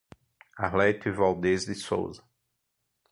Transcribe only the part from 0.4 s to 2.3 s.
Arlete Valdez de Souza